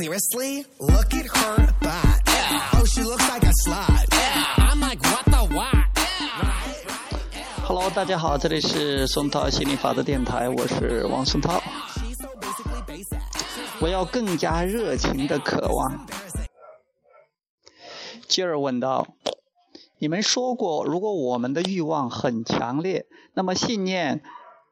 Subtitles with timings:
[0.00, 0.64] Seriously?
[0.78, 2.22] Look at her butt.
[2.72, 4.06] Oh, she looks like a slut.
[4.56, 5.74] I'm like, what the what?
[7.66, 11.62] Hello，大家好，这里是松涛心理法则电台，我是王松涛。
[13.82, 16.06] 我要更加热情的渴望。
[18.26, 19.06] 吉尔问道
[20.00, 23.04] ：“你们说过，如果我们的欲望很强烈，
[23.34, 24.22] 那么信念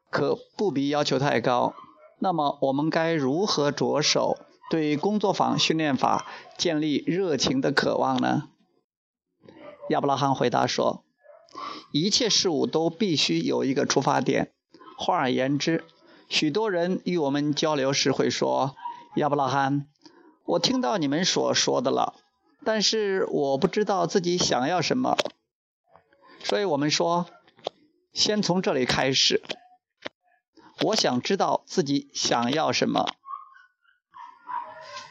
[0.09, 1.75] 可不必要求太高。
[2.17, 4.35] 那么我们该如何着手
[4.69, 8.49] 对工作坊训练法建立热情的渴望呢？”
[9.89, 11.03] 亚伯拉罕回答说
[11.91, 14.53] ：“一切事物都必须有一个出发点。
[14.97, 15.83] 换而言之，
[16.27, 18.75] 许多人与我们交流时会说
[19.17, 19.87] ：‘亚伯拉罕，
[20.45, 22.13] 我听到你们所说的了，
[22.63, 25.17] 但是我不知道自己想要什么。’
[26.43, 27.25] 所以我们说，
[28.13, 29.41] 先从这里开始。
[30.81, 33.05] 我想知道自己想要什么，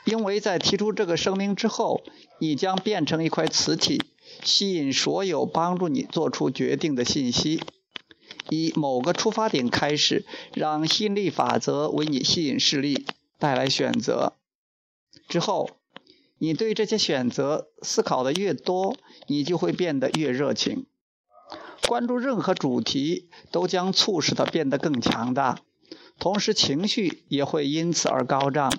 [0.09, 2.03] 因为在提出这个声明之后，
[2.39, 4.01] 你将变成一块磁体，
[4.43, 7.63] 吸引所有帮助你做出决定的信息。
[8.49, 13.05] 以某个出发点开始，让吸引力法则为你吸引势力，
[13.39, 14.33] 带来选择。
[15.29, 15.73] 之后，
[16.39, 20.87] 你对这些选择思考的越多，你就会变得越热情。
[21.87, 25.61] 关注任何主题都将促使它变得更强大，
[26.19, 28.73] 同时情绪也会因此而高涨。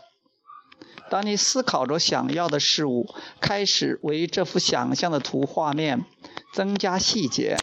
[1.10, 3.08] 当你思考着想要的事物，
[3.42, 6.06] 开始为这幅想象的图画面
[6.54, 7.58] 增加细节，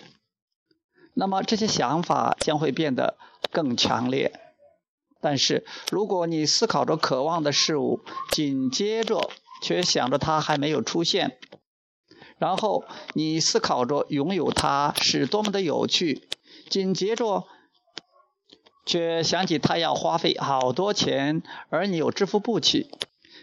[1.14, 3.16] 那么这些想法将会变得
[3.52, 4.40] 更强烈。
[5.20, 8.00] 但是，如果你思考着渴望的事物，
[8.32, 9.30] 紧接着
[9.62, 11.38] 却想着它还没有出现，
[12.38, 16.28] 然后你思考着拥有它是多么的有趣，
[16.68, 17.44] 紧接着
[18.84, 22.90] 却想起它要花费好多钱，而你又支付不起。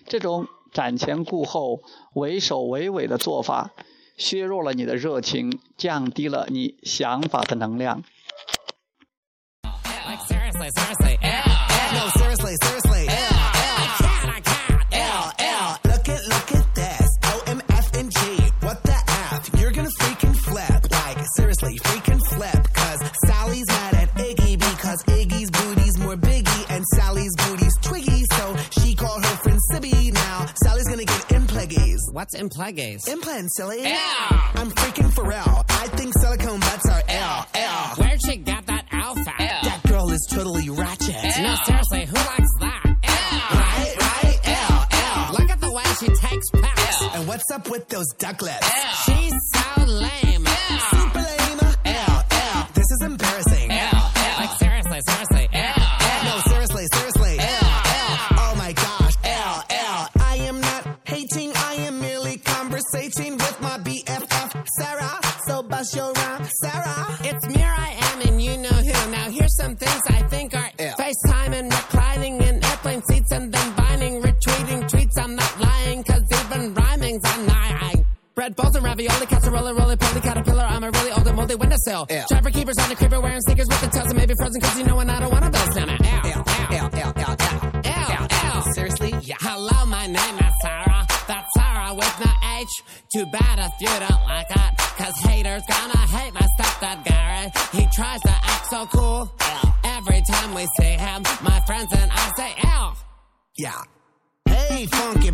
[0.05, 1.81] 这种瞻前顾后、
[2.13, 3.71] 畏首畏尾的做法，
[4.17, 8.03] 削弱了你的热情，降低了你想法的能量。
[10.29, 11.13] Seriously, seriously.
[13.09, 13.13] L,
[32.23, 33.05] What's in Plagueis?
[33.09, 33.81] Implants, silly.
[33.81, 33.97] Yeah.
[34.55, 35.65] I'm freaking Pharrell.
[35.67, 37.95] I think silicone butts are L, L.
[37.97, 39.25] Where'd she get that outfit?
[39.37, 41.17] That girl is totally ratchet.
[41.41, 42.81] No, seriously, who likes that?
[43.51, 45.33] Right, right, L, L.
[45.33, 47.01] Look at the way she takes pics.
[47.13, 48.71] And what's up with those duck lips?
[49.03, 50.32] She's so lame.
[66.73, 67.17] Sarah.
[67.29, 69.11] It's me, I am, and you know who.
[69.11, 70.95] Now, here's some things I think are Yeah.
[70.95, 75.17] FaceTime and reclining in airplane seats and then binding, retweeting tweets.
[75.23, 78.05] I'm not lying, cause even rhyming's annoying.
[78.35, 80.63] Bread balls and ravioli, casserole, roly poly, caterpillar.
[80.63, 82.07] I'm a really old and moldy windowsill.
[82.09, 82.25] Yeah.
[82.27, 84.85] Trapper keepers on the creeper wearing sneakers with the tails and maybe frozen, cause you
[84.85, 85.99] know when I don't wanna build stamina.
[86.03, 87.37] Ow, L, L, L.
[87.85, 88.73] L, L.
[88.73, 89.13] Seriously?
[89.21, 89.35] Yeah.
[89.39, 90.92] Hello, my name is Sarah.
[91.27, 92.83] That's Sarah with no H.
[93.13, 94.77] Too bad if you don't like it.
[94.97, 97.51] Cause haters gonna hate my stepdad Gary.
[97.71, 99.31] He tries to act so cool.
[99.83, 102.97] Every time we see him, my friends and I say L.
[103.57, 103.81] Yeah.
[104.45, 105.31] Hey, funky